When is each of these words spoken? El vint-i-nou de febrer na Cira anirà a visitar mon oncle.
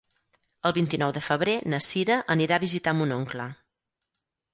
El 0.67 0.71
vint-i-nou 0.77 1.11
de 1.17 1.21
febrer 1.25 1.53
na 1.73 1.79
Cira 1.87 2.17
anirà 2.37 2.57
a 2.57 2.63
visitar 2.65 2.95
mon 3.03 3.13
oncle. 3.19 3.47